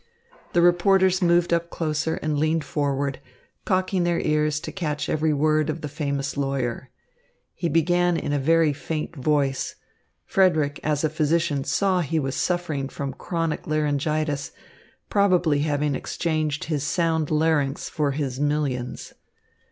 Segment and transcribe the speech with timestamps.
[0.53, 3.19] The reporters moved up closer and leaned forward,
[3.65, 6.89] cocking their ears to catch every word of the famous lawyer.
[7.53, 9.75] He began in a very faint voice.
[10.25, 14.51] Frederick as a physician saw he was suffering from chronic laryngitis,
[15.11, 19.13] probably having exchanged his sound larynx for his millions.